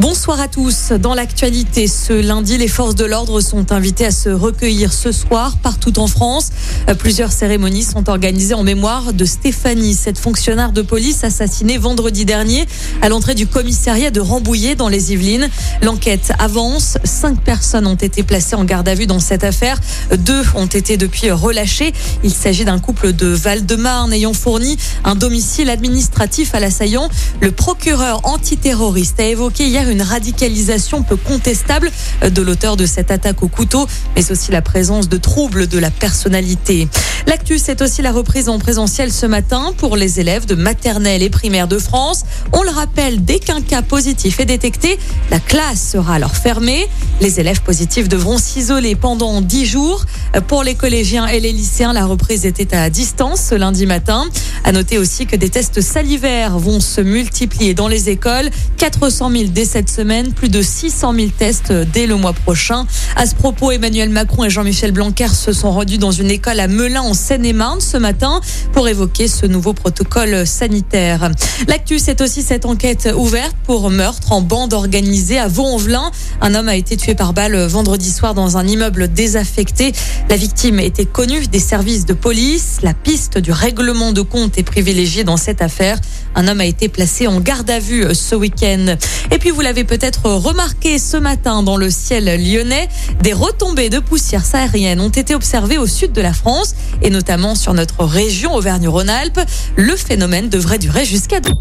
Bonsoir 0.00 0.40
à 0.40 0.48
tous. 0.48 0.90
Dans 0.90 1.14
l'actualité, 1.14 1.86
ce 1.86 2.12
lundi, 2.12 2.58
les 2.58 2.66
forces 2.66 2.96
de 2.96 3.04
l'ordre 3.04 3.40
sont 3.40 3.70
invitées 3.70 4.06
à 4.06 4.10
se 4.10 4.28
recueillir 4.28 4.92
ce 4.92 5.12
soir 5.12 5.56
partout 5.62 6.00
en 6.00 6.08
France. 6.08 6.50
Plusieurs 6.98 7.30
cérémonies 7.30 7.84
sont 7.84 8.10
organisées 8.10 8.54
en 8.54 8.64
mémoire 8.64 9.12
de 9.12 9.24
Stéphanie, 9.24 9.94
cette 9.94 10.18
fonctionnaire 10.18 10.72
de 10.72 10.82
police 10.82 11.22
assassinée 11.22 11.78
vendredi 11.78 12.24
dernier 12.24 12.66
à 13.02 13.08
l'entrée 13.08 13.36
du 13.36 13.46
commissariat 13.46 14.10
de 14.10 14.18
Rambouillet 14.18 14.74
dans 14.74 14.88
les 14.88 15.12
Yvelines. 15.12 15.48
L'enquête 15.80 16.32
avance. 16.40 16.98
Cinq 17.04 17.40
personnes 17.40 17.86
ont 17.86 17.94
été 17.94 18.24
placées 18.24 18.56
en 18.56 18.64
garde 18.64 18.88
à 18.88 18.96
vue 18.96 19.06
dans 19.06 19.20
cette 19.20 19.44
affaire. 19.44 19.80
Deux 20.18 20.42
ont 20.56 20.66
été 20.66 20.96
depuis 20.96 21.30
relâchées. 21.30 21.92
Il 22.24 22.32
s'agit 22.32 22.64
d'un 22.64 22.80
couple 22.80 23.12
de 23.12 23.28
Val-de-Marne 23.28 24.12
ayant 24.12 24.34
fourni 24.34 24.76
un 25.04 25.14
domicile 25.14 25.70
administratif 25.70 26.52
à 26.52 26.58
l'assaillant. 26.58 27.08
Le 27.40 27.52
procureur 27.52 28.22
antiterroriste 28.24 29.20
a 29.20 29.24
évoqué 29.26 29.68
hier 29.68 29.84
une 29.84 29.93
radicalisation 30.02 31.02
peu 31.02 31.16
contestable 31.16 31.90
de 32.22 32.42
l'auteur 32.42 32.76
de 32.76 32.86
cette 32.86 33.10
attaque 33.10 33.42
au 33.42 33.48
couteau, 33.48 33.86
mais 34.16 34.30
aussi 34.30 34.50
la 34.50 34.62
présence 34.62 35.08
de 35.08 35.16
troubles 35.16 35.66
de 35.66 35.78
la 35.78 35.90
personnalité. 35.90 36.88
L'actu, 37.26 37.58
c'est 37.58 37.80
aussi 37.82 38.02
la 38.02 38.12
reprise 38.12 38.48
en 38.48 38.58
présentiel 38.58 39.12
ce 39.12 39.26
matin 39.26 39.72
pour 39.76 39.96
les 39.96 40.20
élèves 40.20 40.46
de 40.46 40.54
maternelle 40.54 41.22
et 41.22 41.30
primaire 41.30 41.68
de 41.68 41.78
France. 41.78 42.24
On 42.52 42.62
le 42.62 42.70
rappelle, 42.70 43.24
dès 43.24 43.38
qu'un 43.38 43.62
cas 43.62 43.82
positif 43.82 44.40
est 44.40 44.44
détecté, 44.44 44.98
la 45.30 45.40
classe 45.40 45.90
sera 45.92 46.14
alors 46.14 46.36
fermée. 46.36 46.88
Les 47.20 47.40
élèves 47.40 47.62
positifs 47.62 48.08
devront 48.08 48.38
s'isoler 48.38 48.94
pendant 48.94 49.40
10 49.40 49.66
jours. 49.66 50.04
Pour 50.48 50.64
les 50.64 50.74
collégiens 50.74 51.26
et 51.26 51.38
les 51.38 51.52
lycéens, 51.52 51.92
la 51.92 52.06
reprise 52.06 52.44
était 52.44 52.74
à 52.74 52.90
distance 52.90 53.40
ce 53.50 53.54
lundi 53.54 53.86
matin. 53.86 54.24
À 54.64 54.72
noter 54.72 54.98
aussi 54.98 55.26
que 55.26 55.36
des 55.36 55.48
tests 55.48 55.80
salivaires 55.80 56.58
vont 56.58 56.80
se 56.80 57.00
multiplier 57.00 57.74
dans 57.74 57.86
les 57.86 58.08
écoles. 58.08 58.50
400 58.78 59.30
000 59.30 59.44
dès 59.52 59.64
cette 59.64 59.88
semaine, 59.88 60.32
plus 60.32 60.48
de 60.48 60.60
600 60.60 61.14
000 61.14 61.28
tests 61.38 61.72
dès 61.72 62.06
le 62.06 62.16
mois 62.16 62.32
prochain. 62.32 62.86
À 63.14 63.26
ce 63.26 63.34
propos, 63.34 63.70
Emmanuel 63.70 64.08
Macron 64.08 64.44
et 64.44 64.50
Jean-Michel 64.50 64.90
Blanquer 64.90 65.28
se 65.28 65.52
sont 65.52 65.70
rendus 65.70 65.98
dans 65.98 66.10
une 66.10 66.30
école 66.30 66.58
à 66.58 66.66
Melun 66.66 67.02
en 67.02 67.14
Seine-et-Marne 67.14 67.80
ce 67.80 67.96
matin 67.96 68.40
pour 68.72 68.88
évoquer 68.88 69.28
ce 69.28 69.46
nouveau 69.46 69.72
protocole 69.72 70.46
sanitaire. 70.46 71.30
L'actu, 71.68 71.98
c'est 72.00 72.20
aussi 72.20 72.42
cette 72.42 72.66
enquête 72.66 73.08
ouverte 73.16 73.54
pour 73.64 73.88
meurtre 73.90 74.32
en 74.32 74.40
bande 74.40 74.72
organisée 74.72 75.38
à 75.38 75.46
Vaux-en-Velin. 75.46 76.10
Un 76.40 76.54
homme 76.54 76.68
a 76.68 76.76
été 76.76 76.96
tué 76.96 77.14
par 77.14 77.34
balle 77.34 77.56
vendredi 77.66 78.10
soir 78.10 78.34
dans 78.34 78.56
un 78.56 78.66
immeuble 78.66 79.12
désaffecté. 79.12 79.92
La 80.30 80.36
victime 80.36 80.80
était 80.80 81.04
connue 81.04 81.46
des 81.46 81.58
services 81.60 82.06
de 82.06 82.12
police. 82.12 82.78
La 82.82 82.94
piste 82.94 83.38
du 83.38 83.52
règlement 83.52 84.12
de 84.12 84.22
compte 84.22 84.58
est 84.58 84.62
privilégiée 84.62 85.22
dans 85.22 85.36
cette 85.36 85.62
affaire. 85.62 85.98
Un 86.34 86.48
homme 86.48 86.60
a 86.60 86.64
été 86.64 86.88
placé 86.88 87.26
en 87.26 87.40
garde 87.40 87.70
à 87.70 87.78
vue 87.78 88.06
ce 88.14 88.34
week-end. 88.34 88.96
Et 89.30 89.38
puis 89.38 89.50
vous 89.50 89.60
l'avez 89.60 89.84
peut-être 89.84 90.30
remarqué 90.30 90.98
ce 90.98 91.16
matin 91.16 91.62
dans 91.62 91.76
le 91.76 91.90
ciel 91.90 92.24
lyonnais, 92.24 92.88
des 93.22 93.32
retombées 93.32 93.90
de 93.90 93.98
poussière 94.00 94.44
saharienne 94.44 95.00
ont 95.00 95.08
été 95.08 95.34
observées 95.34 95.78
au 95.78 95.86
sud 95.86 96.12
de 96.12 96.20
la 96.20 96.32
France 96.32 96.74
et 97.02 97.10
notamment 97.10 97.54
sur 97.54 97.74
notre 97.74 98.04
région 98.04 98.54
Auvergne-Rhône-Alpes. 98.54 99.40
Le 99.76 99.94
phénomène 99.94 100.48
devrait 100.48 100.78
durer 100.78 101.04
jusqu'à 101.04 101.40
demain. 101.40 101.54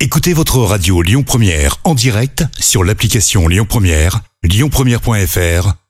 Écoutez 0.00 0.32
votre 0.32 0.58
radio 0.58 1.02
Lyon 1.02 1.22
Première 1.22 1.78
en 1.84 1.94
direct 1.94 2.44
sur 2.58 2.84
l'application 2.84 3.48
Lyon 3.48 3.66
Première, 3.68 4.20
lyonpremière.fr 4.42 5.81